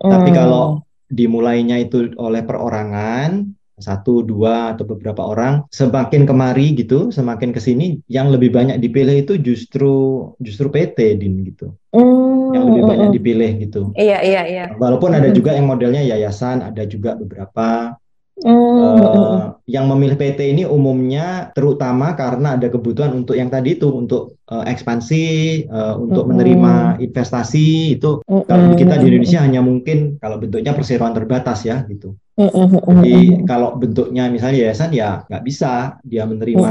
Mm. 0.01 0.11
Tapi 0.11 0.31
kalau 0.33 0.65
dimulainya 1.09 1.79
itu 1.79 2.11
oleh 2.17 2.43
perorangan 2.43 3.55
satu 3.75 4.23
dua 4.23 4.71
atau 4.71 4.87
beberapa 4.87 5.27
orang 5.27 5.67
semakin 5.67 6.31
kemari 6.31 6.79
gitu 6.79 7.11
semakin 7.11 7.51
ke 7.51 7.59
sini 7.59 7.99
yang 8.07 8.31
lebih 8.31 8.55
banyak 8.55 8.79
dipilih 8.79 9.27
itu 9.27 9.35
justru 9.43 10.31
justru 10.39 10.71
PT 10.71 11.19
din 11.19 11.43
gitu. 11.43 11.75
Mm, 11.91 12.55
yang 12.55 12.65
lebih 12.71 12.83
banyak 12.87 13.09
dipilih 13.19 13.51
gitu. 13.67 13.83
Iya 13.99 14.23
iya 14.23 14.43
iya. 14.47 14.65
Walaupun 14.79 15.11
ada 15.15 15.29
juga 15.35 15.59
yang 15.59 15.67
modelnya 15.67 16.07
yayasan 16.07 16.63
ada 16.63 16.87
juga 16.87 17.19
beberapa 17.19 17.99
Uh, 18.35 19.55
yang 19.71 19.87
memilih 19.87 20.19
PT 20.19 20.51
ini 20.51 20.67
umumnya 20.67 21.55
terutama 21.55 22.19
karena 22.19 22.59
ada 22.59 22.67
kebutuhan 22.67 23.15
untuk 23.23 23.39
yang 23.39 23.47
tadi 23.47 23.79
itu 23.79 23.87
untuk 23.95 24.43
uh, 24.51 24.67
ekspansi, 24.67 25.27
uh, 25.71 25.95
untuk 25.95 26.27
menerima 26.27 26.99
investasi 26.99 27.95
itu 27.95 28.27
kalau 28.27 28.75
kita 28.75 28.99
di 28.99 29.07
Indonesia 29.07 29.39
hanya 29.39 29.63
mungkin 29.63 30.19
kalau 30.19 30.43
bentuknya 30.43 30.75
perseroan 30.75 31.15
terbatas 31.15 31.63
ya 31.63 31.87
gitu. 31.87 32.19
Jadi 32.35 33.47
kalau 33.47 33.79
bentuknya 33.79 34.27
misalnya 34.27 34.67
yayasan 34.67 34.91
ya 34.91 35.23
nggak 35.31 35.45
bisa 35.47 36.03
dia 36.03 36.27
menerima 36.27 36.71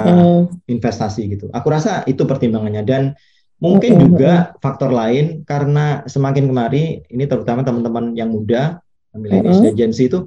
investasi 0.68 1.32
gitu. 1.32 1.48
Aku 1.56 1.72
rasa 1.72 2.04
itu 2.12 2.28
pertimbangannya. 2.28 2.84
Dan 2.84 3.16
mungkin 3.64 4.04
juga 4.04 4.52
faktor 4.60 4.92
lain 4.92 5.48
karena 5.48 6.04
semakin 6.12 6.52
kemari 6.52 7.08
ini 7.08 7.24
terutama 7.24 7.64
teman-teman 7.64 8.12
yang 8.20 8.36
muda 8.36 8.84
milenial 9.16 9.64
dan 9.64 9.74
Gen 9.80 9.94
Z 9.96 10.12
itu 10.12 10.20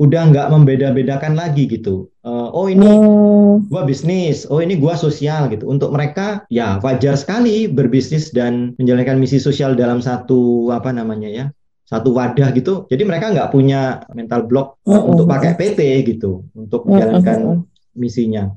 udah 0.00 0.32
nggak 0.32 0.48
membeda-bedakan 0.48 1.36
lagi 1.36 1.68
gitu. 1.68 2.08
Uh, 2.24 2.48
oh 2.56 2.66
ini 2.72 2.88
hmm. 2.88 3.68
gua 3.68 3.84
bisnis, 3.84 4.48
oh 4.48 4.64
ini 4.64 4.80
gua 4.80 4.96
sosial 4.96 5.52
gitu. 5.52 5.68
Untuk 5.68 5.92
mereka 5.92 6.48
ya 6.48 6.80
wajar 6.80 7.20
sekali 7.20 7.68
berbisnis 7.68 8.32
dan 8.32 8.72
menjalankan 8.80 9.20
misi 9.20 9.36
sosial 9.36 9.76
dalam 9.76 10.00
satu 10.00 10.72
apa 10.72 10.88
namanya 10.96 11.28
ya 11.28 11.44
satu 11.84 12.16
wadah 12.16 12.48
gitu. 12.56 12.88
Jadi 12.88 13.02
mereka 13.04 13.28
nggak 13.28 13.52
punya 13.52 14.00
mental 14.16 14.48
block 14.48 14.80
uh, 14.88 15.04
untuk 15.04 15.28
pakai 15.28 15.60
PT 15.60 15.80
gitu 16.16 16.48
untuk 16.56 16.88
menjalankan 16.88 17.68
misinya. 17.92 18.48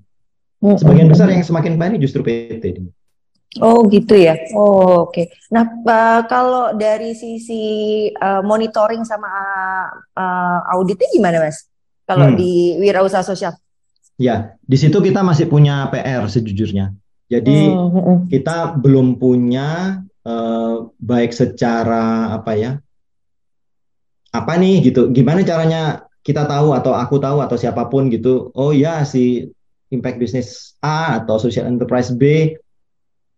Sebagian 0.64 1.12
besar 1.12 1.28
yang 1.28 1.44
semakin 1.44 1.76
banyak 1.76 2.00
justru 2.00 2.24
PT. 2.24 2.80
Oh 3.62 3.86
gitu 3.86 4.18
ya. 4.18 4.34
Oh, 4.58 5.06
Oke. 5.06 5.14
Okay. 5.14 5.26
Nah 5.54 5.70
uh, 5.86 6.22
kalau 6.26 6.74
dari 6.74 7.14
sisi 7.14 7.62
uh, 8.18 8.42
monitoring 8.42 9.06
sama 9.06 9.30
uh, 10.18 10.60
auditnya 10.74 11.06
gimana 11.14 11.38
mas? 11.46 11.70
Kalau 12.10 12.34
hmm. 12.34 12.38
di 12.38 12.82
wirausaha 12.82 13.22
sosial? 13.22 13.54
Ya, 14.18 14.58
di 14.62 14.78
situ 14.78 14.98
kita 15.02 15.22
masih 15.22 15.50
punya 15.50 15.90
PR 15.94 16.26
sejujurnya. 16.26 16.94
Jadi 17.30 17.74
hmm. 17.74 18.30
kita 18.30 18.78
belum 18.78 19.18
punya 19.22 20.02
uh, 20.26 20.90
baik 20.98 21.34
secara 21.34 22.34
apa 22.34 22.52
ya? 22.58 22.72
Apa 24.34 24.58
nih 24.58 24.90
gitu? 24.90 25.14
Gimana 25.14 25.46
caranya 25.46 26.10
kita 26.26 26.50
tahu 26.50 26.74
atau 26.74 26.98
aku 26.98 27.22
tahu 27.22 27.38
atau 27.38 27.58
siapa 27.58 27.86
pun 27.86 28.10
gitu? 28.10 28.50
Oh 28.58 28.74
ya 28.74 29.06
si 29.06 29.54
impact 29.94 30.18
business 30.18 30.74
A 30.82 31.22
atau 31.22 31.38
social 31.38 31.70
enterprise 31.70 32.10
B 32.10 32.54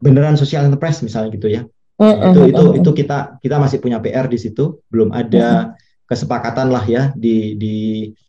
beneran 0.06 0.38
social 0.38 0.70
enterprise 0.70 1.02
misalnya 1.02 1.34
gitu 1.34 1.50
ya. 1.50 1.66
-hmm. 1.66 2.30
Itu 2.30 2.40
itu 2.46 2.64
itu 2.86 2.90
kita 2.94 3.42
kita 3.42 3.58
masih 3.58 3.82
punya 3.82 3.98
PR 3.98 4.30
di 4.30 4.38
situ, 4.38 4.86
belum 4.94 5.10
ada 5.10 5.74
kesepakatan 6.06 6.70
lah 6.70 6.86
ya 6.86 7.10
di 7.18 7.58
di 7.58 7.76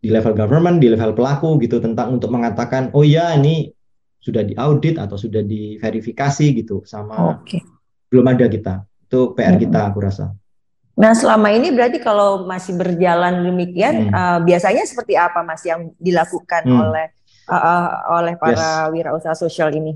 di 0.00 0.08
level 0.08 0.32
government, 0.32 0.80
di 0.80 0.88
level 0.88 1.12
pelaku 1.12 1.60
gitu 1.60 1.76
tentang 1.76 2.16
untuk 2.16 2.32
mengatakan 2.32 2.88
oh 2.96 3.04
ya 3.04 3.36
ini 3.36 3.68
sudah 4.24 4.42
diaudit 4.42 4.96
atau 4.98 5.14
sudah 5.14 5.44
diverifikasi 5.44 6.46
gitu 6.56 6.82
sama 6.88 7.36
okay. 7.36 7.60
belum 8.08 8.26
ada 8.32 8.48
kita. 8.48 8.74
Itu 9.06 9.36
PR 9.36 9.54
kita 9.60 9.92
aku 9.92 10.02
rasa. 10.02 10.34
Nah, 10.96 11.12
selama 11.12 11.52
ini 11.52 11.68
berarti 11.76 12.00
kalau 12.00 12.48
masih 12.48 12.72
berjalan 12.72 13.44
demikian, 13.44 14.08
hmm. 14.08 14.12
uh, 14.16 14.38
biasanya 14.40 14.88
seperti 14.88 15.12
apa, 15.12 15.44
Mas, 15.44 15.60
yang 15.68 15.92
dilakukan 16.00 16.64
hmm. 16.64 16.72
oleh 16.72 17.06
uh, 17.52 17.54
uh, 17.54 17.86
oleh 18.16 18.34
para 18.40 18.88
yes. 18.88 18.92
wirausaha 18.96 19.36
sosial 19.36 19.76
ini? 19.76 19.92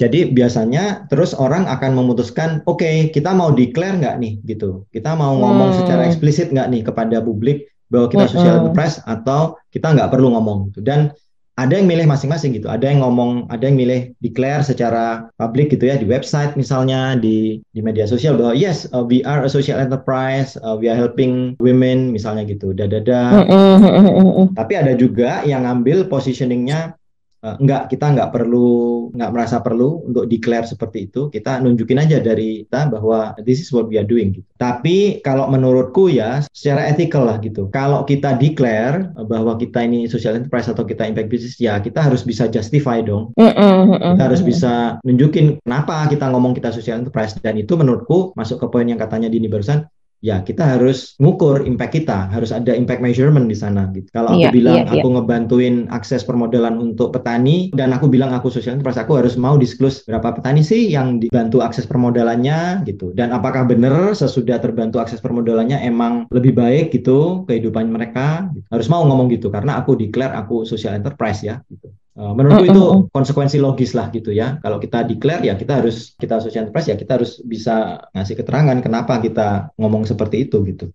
Jadi 0.00 0.32
biasanya 0.32 1.04
terus 1.12 1.36
orang 1.36 1.68
akan 1.68 1.92
memutuskan, 1.92 2.64
oke 2.64 2.80
okay, 2.80 3.12
kita 3.12 3.36
mau 3.36 3.52
declare 3.52 4.00
nggak 4.00 4.16
nih 4.16 4.40
gitu, 4.48 4.88
kita 4.96 5.12
mau 5.12 5.36
ngomong 5.36 5.76
hmm. 5.76 5.78
secara 5.84 6.08
eksplisit 6.08 6.48
nggak 6.48 6.72
nih 6.72 6.82
kepada 6.88 7.20
publik 7.20 7.68
bahwa 7.92 8.08
kita 8.08 8.24
hmm. 8.24 8.32
social 8.32 8.56
enterprise 8.64 8.96
atau 9.04 9.60
kita 9.68 9.92
nggak 9.92 10.08
perlu 10.08 10.32
ngomong 10.32 10.72
gitu. 10.72 10.80
Dan 10.80 11.12
ada 11.60 11.76
yang 11.76 11.84
milih 11.84 12.08
masing-masing 12.08 12.56
gitu, 12.56 12.72
ada 12.72 12.88
yang 12.88 13.04
ngomong, 13.04 13.44
ada 13.52 13.68
yang 13.68 13.76
milih 13.76 14.16
declare 14.24 14.64
secara 14.64 15.28
publik 15.36 15.68
gitu 15.68 15.92
ya 15.92 16.00
di 16.00 16.08
website 16.08 16.56
misalnya 16.56 17.20
di 17.20 17.60
di 17.76 17.84
media 17.84 18.08
sosial 18.08 18.40
bahwa 18.40 18.56
yes 18.56 18.88
uh, 18.96 19.04
we 19.04 19.20
are 19.28 19.44
a 19.44 19.50
social 19.52 19.76
enterprise, 19.76 20.56
uh, 20.64 20.80
we 20.80 20.88
are 20.88 20.96
helping 20.96 21.60
women 21.60 22.16
misalnya 22.16 22.48
gitu, 22.48 22.72
dadada. 22.72 23.44
Hmm. 23.44 24.56
Tapi 24.56 24.72
ada 24.72 24.96
juga 24.96 25.44
yang 25.44 25.68
ngambil 25.68 26.08
positioningnya 26.08 26.96
uh, 27.44 27.56
enggak 27.60 27.92
kita 27.92 28.12
enggak 28.12 28.30
perlu 28.32 29.10
enggak 29.12 29.30
merasa 29.32 29.56
perlu 29.60 30.04
untuk 30.06 30.24
declare 30.28 30.66
seperti 30.68 31.10
itu. 31.10 31.28
Kita 31.32 31.60
nunjukin 31.60 32.00
aja 32.00 32.18
dari 32.20 32.64
kita 32.64 32.92
bahwa 32.92 33.34
this 33.44 33.60
is 33.60 33.68
what 33.72 33.88
we 33.88 33.96
are 33.96 34.06
doing 34.06 34.32
gitu. 34.36 34.46
tapi 34.60 35.24
kalau 35.24 35.48
menurutku 35.48 36.12
ya 36.12 36.44
secara 36.52 36.84
ethical 36.92 37.24
lah 37.24 37.40
gitu. 37.40 37.72
Kalau 37.72 38.04
kita 38.04 38.36
declare 38.36 39.08
bahwa 39.24 39.56
kita 39.56 39.80
ini 39.88 40.04
social 40.04 40.36
enterprise 40.36 40.68
atau 40.68 40.84
kita 40.84 41.08
impact 41.08 41.32
business 41.32 41.56
ya 41.56 41.80
kita 41.80 42.04
harus 42.04 42.22
bisa 42.22 42.44
justify 42.46 43.00
dong. 43.00 43.32
Kita 43.36 44.20
harus 44.20 44.44
bisa 44.44 45.00
nunjukin 45.00 45.64
kenapa 45.64 46.06
kita 46.12 46.28
ngomong 46.28 46.52
kita 46.52 46.70
social 46.76 47.00
enterprise. 47.00 47.32
Dan 47.40 47.56
itu 47.56 47.72
menurutku 47.72 48.36
masuk 48.36 48.60
ke 48.60 48.66
poin 48.68 48.84
yang 48.84 49.00
katanya 49.00 49.32
Dini 49.32 49.48
barusan 49.48 49.88
ya 50.20 50.44
kita 50.44 50.76
harus 50.76 51.16
ngukur 51.16 51.64
impact 51.64 51.96
kita, 51.96 52.28
harus 52.28 52.52
ada 52.52 52.76
impact 52.76 53.00
measurement 53.00 53.48
di 53.48 53.56
sana 53.56 53.88
gitu. 53.96 54.08
Kalau 54.12 54.36
aku 54.36 54.48
yeah, 54.48 54.52
bilang 54.52 54.84
yeah, 54.84 54.92
aku 54.92 55.08
yeah. 55.08 55.14
ngebantuin 55.16 55.76
akses 55.88 56.22
permodalan 56.22 56.76
untuk 56.76 57.16
petani 57.16 57.72
dan 57.72 57.96
aku 57.96 58.06
bilang 58.06 58.32
aku 58.36 58.52
social 58.52 58.76
enterprise, 58.76 59.00
aku 59.00 59.16
harus 59.16 59.34
mau 59.40 59.56
disclose 59.56 60.04
berapa 60.04 60.36
petani 60.36 60.60
sih 60.60 60.92
yang 60.92 61.18
dibantu 61.18 61.64
akses 61.64 61.88
permodalannya 61.88 62.84
gitu. 62.84 63.16
Dan 63.16 63.32
apakah 63.32 63.64
benar 63.64 64.12
sesudah 64.12 64.60
terbantu 64.60 65.00
akses 65.00 65.24
permodalannya 65.24 65.80
emang 65.80 66.28
lebih 66.30 66.52
baik 66.52 66.92
gitu 66.92 67.48
kehidupan 67.48 67.88
mereka? 67.88 68.48
Gitu. 68.52 68.66
Harus 68.68 68.86
mau 68.92 69.02
ngomong 69.08 69.32
gitu 69.32 69.48
karena 69.48 69.80
aku 69.80 69.96
declare 69.96 70.36
aku 70.36 70.68
social 70.68 70.92
enterprise 70.92 71.40
ya 71.40 71.64
gitu. 71.72 71.90
Uh, 72.20 72.36
menurutku 72.36 72.68
itu 72.68 72.84
konsekuensi 73.16 73.56
logis 73.56 73.96
lah 73.96 74.12
gitu 74.12 74.28
ya. 74.28 74.60
Kalau 74.60 74.76
kita 74.76 75.08
declare 75.08 75.40
ya 75.40 75.56
kita 75.56 75.80
harus 75.80 76.12
kita 76.20 76.36
social 76.36 76.68
enterprise 76.68 76.92
ya 76.92 77.00
kita 77.00 77.16
harus 77.16 77.40
bisa 77.40 77.96
ngasih 78.12 78.36
keterangan 78.36 78.76
kenapa 78.84 79.24
kita 79.24 79.72
ngomong 79.80 80.04
seperti 80.04 80.44
itu 80.44 80.60
gitu. 80.68 80.92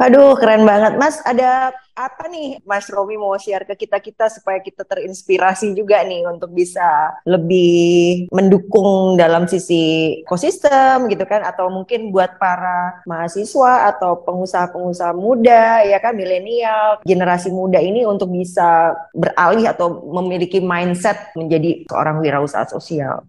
Aduh, 0.00 0.34
keren 0.40 0.64
banget, 0.64 0.96
Mas. 0.96 1.20
Ada 1.22 1.70
apa 1.92 2.24
nih, 2.26 2.64
Mas 2.64 2.88
Romi 2.88 3.20
mau 3.20 3.36
share 3.36 3.68
ke 3.68 3.84
kita 3.84 4.00
kita 4.00 4.26
supaya 4.32 4.58
kita 4.58 4.82
terinspirasi 4.88 5.76
juga 5.76 6.00
nih 6.02 6.24
untuk 6.24 6.50
bisa 6.50 7.12
lebih 7.28 8.26
mendukung 8.32 9.20
dalam 9.20 9.44
sisi 9.44 10.16
ekosistem 10.24 11.06
gitu 11.12 11.28
kan, 11.28 11.44
atau 11.44 11.68
mungkin 11.68 12.08
buat 12.10 12.40
para 12.40 13.04
mahasiswa 13.04 13.92
atau 13.92 14.24
pengusaha-pengusaha 14.24 15.12
muda 15.12 15.84
ya 15.84 16.00
kan, 16.00 16.16
milenial, 16.16 16.98
generasi 17.04 17.52
muda 17.52 17.78
ini 17.78 18.08
untuk 18.08 18.32
bisa 18.32 18.96
beralih 19.12 19.68
atau 19.68 20.08
memiliki 20.10 20.58
mindset 20.58 21.30
menjadi 21.36 21.84
seorang 21.86 22.24
wirausaha 22.24 22.64
sosial. 22.72 23.28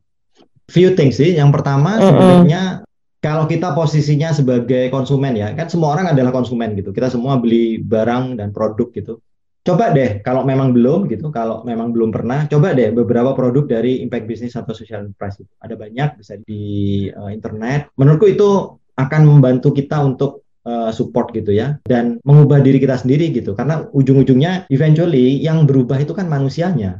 Few 0.72 0.96
things 0.96 1.20
sih. 1.20 1.36
Yang 1.36 1.60
pertama 1.60 1.96
mm 1.96 2.00
-hmm. 2.00 2.08
sebenarnya 2.08 2.63
kalau 3.23 3.47
kita 3.47 3.71
posisinya 3.71 4.35
sebagai 4.35 4.91
konsumen 4.91 5.39
ya, 5.39 5.55
kan 5.55 5.71
semua 5.71 5.95
orang 5.95 6.11
adalah 6.11 6.35
konsumen 6.35 6.75
gitu. 6.75 6.91
Kita 6.91 7.07
semua 7.07 7.39
beli 7.39 7.79
barang 7.79 8.35
dan 8.35 8.51
produk 8.51 8.91
gitu. 8.91 9.23
Coba 9.63 9.95
deh 9.95 10.19
kalau 10.27 10.43
memang 10.43 10.75
belum 10.75 11.07
gitu, 11.07 11.31
kalau 11.31 11.63
memang 11.63 11.95
belum 11.95 12.11
pernah, 12.11 12.43
coba 12.51 12.75
deh 12.75 12.91
beberapa 12.91 13.31
produk 13.31 13.63
dari 13.79 14.03
impact 14.03 14.27
business 14.27 14.59
atau 14.59 14.75
social 14.75 15.07
enterprise 15.07 15.39
itu. 15.39 15.47
Ada 15.63 15.79
banyak 15.79 16.19
bisa 16.19 16.35
di 16.43 17.07
uh, 17.15 17.31
internet. 17.31 17.87
Menurutku 17.95 18.27
itu 18.27 18.75
akan 18.99 19.21
membantu 19.23 19.71
kita 19.71 20.03
untuk 20.03 20.43
uh, 20.67 20.91
support 20.91 21.31
gitu 21.31 21.55
ya 21.55 21.79
dan 21.87 22.19
mengubah 22.27 22.59
diri 22.59 22.75
kita 22.75 22.99
sendiri 22.99 23.31
gitu. 23.31 23.55
Karena 23.55 23.87
ujung-ujungnya 23.95 24.67
eventually 24.67 25.39
yang 25.39 25.63
berubah 25.63 25.95
itu 25.95 26.11
kan 26.11 26.27
manusianya 26.27 26.99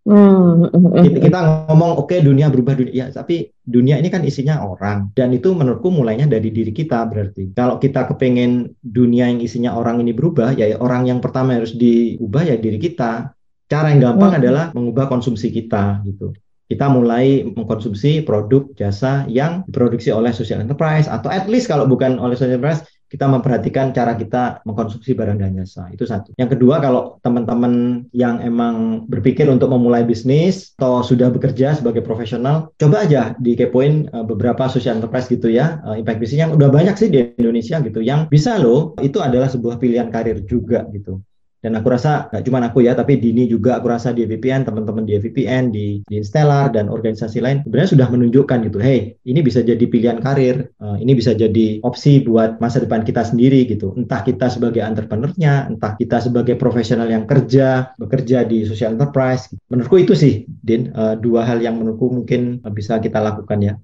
Hmm. 0.00 0.64
Kita 1.04 1.68
ngomong 1.68 2.00
oke 2.00 2.08
okay, 2.08 2.18
dunia 2.24 2.48
berubah 2.48 2.72
dunia, 2.72 2.94
ya, 2.96 3.06
tapi 3.12 3.52
dunia 3.60 4.00
ini 4.00 4.08
kan 4.08 4.24
isinya 4.24 4.64
orang 4.64 5.12
dan 5.12 5.28
itu 5.36 5.52
menurutku 5.52 5.92
mulainya 5.92 6.24
dari 6.24 6.48
diri 6.48 6.72
kita 6.72 7.04
berarti. 7.04 7.52
Kalau 7.52 7.76
kita 7.76 8.08
kepengen 8.08 8.80
dunia 8.80 9.28
yang 9.28 9.44
isinya 9.44 9.76
orang 9.76 10.00
ini 10.00 10.16
berubah, 10.16 10.56
ya 10.56 10.72
orang 10.80 11.04
yang 11.04 11.20
pertama 11.20 11.60
harus 11.60 11.76
diubah 11.76 12.48
ya 12.48 12.56
diri 12.56 12.80
kita. 12.80 13.36
Cara 13.70 13.94
yang 13.94 14.02
gampang 14.02 14.34
hmm. 14.34 14.40
adalah 14.40 14.64
mengubah 14.74 15.06
konsumsi 15.06 15.52
kita 15.52 16.02
gitu. 16.08 16.32
Kita 16.66 16.86
mulai 16.86 17.42
mengkonsumsi 17.46 18.22
produk 18.22 18.70
jasa 18.78 19.26
yang 19.26 19.66
diproduksi 19.66 20.10
oleh 20.14 20.30
social 20.30 20.62
enterprise 20.62 21.10
atau 21.10 21.30
at 21.30 21.46
least 21.46 21.66
kalau 21.66 21.86
bukan 21.86 22.18
oleh 22.18 22.34
social 22.34 22.56
enterprise 22.56 22.82
kita 23.10 23.26
memperhatikan 23.26 23.90
cara 23.90 24.14
kita 24.14 24.62
mengkonsumsi 24.62 25.18
barang 25.18 25.42
dan 25.42 25.58
jasa. 25.58 25.90
Itu 25.90 26.06
satu. 26.06 26.30
Yang 26.38 26.56
kedua, 26.56 26.78
kalau 26.78 27.18
teman-teman 27.26 28.06
yang 28.14 28.38
emang 28.38 29.04
berpikir 29.10 29.50
untuk 29.50 29.68
memulai 29.74 30.06
bisnis 30.06 30.72
atau 30.78 31.02
sudah 31.02 31.28
bekerja 31.28 31.74
sebagai 31.74 32.06
profesional, 32.06 32.70
coba 32.78 33.02
aja 33.02 33.34
dikepoin 33.42 34.14
uh, 34.14 34.22
beberapa 34.22 34.70
social 34.70 35.02
enterprise 35.02 35.26
gitu 35.26 35.50
ya, 35.50 35.82
uh, 35.82 35.98
impact 35.98 36.22
bisnis 36.22 36.46
yang 36.46 36.54
udah 36.54 36.70
banyak 36.70 36.94
sih 36.94 37.10
di 37.10 37.34
Indonesia 37.36 37.82
gitu, 37.82 37.98
yang 37.98 38.30
bisa 38.30 38.56
loh, 38.62 38.94
itu 39.02 39.18
adalah 39.18 39.50
sebuah 39.50 39.82
pilihan 39.82 40.08
karir 40.14 40.46
juga 40.46 40.86
gitu. 40.94 41.18
Dan 41.60 41.76
aku 41.76 41.92
rasa 41.92 42.32
nggak 42.32 42.42
cuma 42.48 42.58
aku 42.64 42.84
ya, 42.84 42.96
tapi 42.96 43.20
Dini 43.20 43.44
juga 43.44 43.76
aku 43.76 43.92
rasa 43.92 44.16
di 44.16 44.24
VPN, 44.24 44.64
teman-teman 44.64 45.04
di 45.04 45.20
VPN, 45.20 45.68
di, 45.68 46.00
di 46.08 46.16
Stellar 46.24 46.72
dan 46.72 46.88
organisasi 46.88 47.44
lain 47.44 47.60
sebenarnya 47.64 47.90
sudah 47.92 48.08
menunjukkan 48.08 48.58
gitu, 48.68 48.80
hey 48.80 49.20
ini 49.28 49.40
bisa 49.44 49.60
jadi 49.60 49.84
pilihan 49.84 50.18
karir, 50.24 50.72
uh, 50.80 50.96
ini 50.96 51.12
bisa 51.12 51.36
jadi 51.36 51.84
opsi 51.84 52.24
buat 52.24 52.58
masa 52.58 52.80
depan 52.80 53.04
kita 53.04 53.22
sendiri 53.22 53.68
gitu. 53.68 53.92
Entah 53.94 54.24
kita 54.24 54.48
sebagai 54.48 54.80
entrepreneurnya, 54.80 55.68
entah 55.68 55.94
kita 56.00 56.24
sebagai 56.24 56.56
profesional 56.56 57.06
yang 57.12 57.28
kerja, 57.28 57.92
bekerja 58.00 58.48
di 58.48 58.64
social 58.64 58.96
enterprise. 58.96 59.52
Menurutku 59.68 60.00
itu 60.00 60.16
sih, 60.16 60.48
Din, 60.48 60.90
uh, 60.96 61.14
dua 61.20 61.44
hal 61.44 61.60
yang 61.60 61.76
menurutku 61.76 62.08
mungkin 62.08 62.64
bisa 62.72 62.96
kita 62.98 63.20
lakukan 63.20 63.60
ya. 63.60 63.74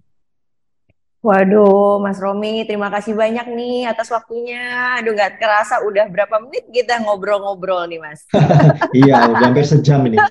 Waduh, 1.26 1.99
Mas 1.99 2.23
Romi, 2.23 2.62
terima 2.71 2.87
kasih 2.87 3.18
banyak 3.18 3.50
nih 3.50 3.90
atas 3.90 4.06
waktunya. 4.14 4.95
Aduh, 5.02 5.11
nggak 5.11 5.42
kerasa 5.42 5.83
udah 5.83 6.06
berapa 6.06 6.38
menit 6.38 6.71
kita 6.71 7.02
ngobrol-ngobrol 7.02 7.83
nih, 7.90 7.99
Mas. 7.99 8.23
iya, 8.95 9.26
udah 9.26 9.50
hampir 9.50 9.66
sejam 9.66 10.06
ini. 10.06 10.23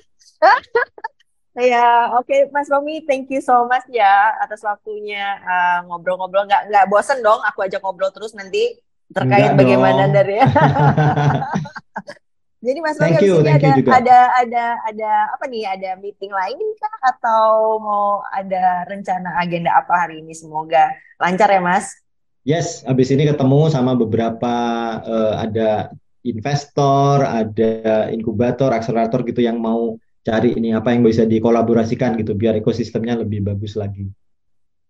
Ya, 1.55 2.11
oke, 2.11 2.27
okay. 2.27 2.51
Mas 2.51 2.67
Romi, 2.67 3.07
thank 3.07 3.31
you 3.31 3.39
so 3.39 3.63
much 3.63 3.87
ya 3.87 4.35
atas 4.43 4.59
waktunya 4.59 5.39
uh, 5.39 5.87
ngobrol-ngobrol. 5.87 6.43
Nggak 6.51 6.67
nggak 6.67 6.85
bosen 6.91 7.23
dong, 7.23 7.39
aku 7.47 7.63
ajak 7.63 7.79
ngobrol 7.79 8.11
terus 8.11 8.35
nanti 8.35 8.75
terkait 9.07 9.55
Enggak 9.55 9.63
bagaimana 9.63 10.03
dong. 10.11 10.15
dari 10.19 10.35
Jadi 12.65 12.79
Mas 12.81 12.97
Roy 12.97 13.13
you, 13.21 13.45
ada, 13.45 13.77
juga. 13.77 13.91
ada 14.01 14.17
ada 14.41 14.63
ada 14.89 15.11
apa 15.37 15.45
nih? 15.45 15.69
Ada 15.69 16.01
meeting 16.01 16.33
lain 16.33 16.57
kah 16.81 17.13
atau 17.13 17.77
mau 17.77 18.25
ada 18.33 18.89
rencana 18.89 19.37
agenda 19.37 19.69
apa 19.77 20.09
hari 20.09 20.25
ini? 20.25 20.33
Semoga 20.33 20.89
lancar 21.21 21.53
ya 21.53 21.61
Mas. 21.61 21.93
Yes, 22.41 22.81
habis 22.85 23.13
ini 23.13 23.29
ketemu 23.29 23.69
sama 23.69 23.93
beberapa 23.93 24.53
uh, 25.01 25.33
ada 25.37 25.93
investor, 26.25 27.21
ada 27.21 28.09
inkubator, 28.09 28.73
akselerator 28.73 29.21
gitu 29.29 29.45
yang 29.45 29.61
mau 29.61 29.97
cari 30.25 30.57
ini 30.57 30.73
apa 30.73 30.89
yang 30.89 31.05
bisa 31.05 31.21
dikolaborasikan 31.21 32.17
gitu 32.17 32.33
biar 32.33 32.57
ekosistemnya 32.57 33.21
lebih 33.21 33.45
bagus 33.45 33.77
lagi. 33.77 34.09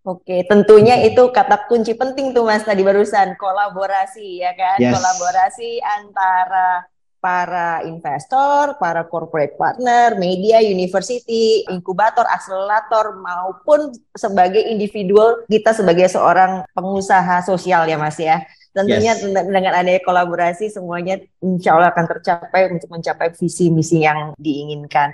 Oke, 0.06 0.46
tentunya 0.48 1.02
itu 1.02 1.28
kata 1.34 1.66
kunci 1.66 1.92
penting 1.98 2.30
tuh 2.30 2.46
Mas 2.46 2.62
tadi 2.64 2.80
barusan 2.80 3.36
kolaborasi 3.36 4.40
ya 4.40 4.54
kan? 4.56 4.78
Yes. 4.80 4.94
Kolaborasi 4.96 5.82
antara 5.82 6.86
para 7.26 7.82
investor, 7.82 8.78
para 8.78 9.02
corporate 9.02 9.58
partner, 9.58 10.14
media, 10.14 10.62
university, 10.62 11.66
inkubator, 11.66 12.22
akselerator 12.22 13.18
maupun 13.18 13.90
sebagai 14.14 14.62
individual 14.62 15.42
kita 15.50 15.74
sebagai 15.74 16.06
seorang 16.06 16.62
pengusaha 16.70 17.42
sosial 17.42 17.82
ya 17.90 17.98
Mas 17.98 18.14
ya. 18.22 18.46
Tentunya 18.70 19.18
yes. 19.18 19.26
dengan 19.26 19.74
adanya 19.74 19.98
kolaborasi 20.06 20.70
semuanya 20.70 21.18
insya 21.42 21.74
Allah 21.74 21.90
akan 21.90 22.06
tercapai 22.14 22.70
untuk 22.70 22.94
mencapai 22.94 23.34
visi 23.34 23.74
misi 23.74 24.06
yang 24.06 24.30
diinginkan. 24.38 25.10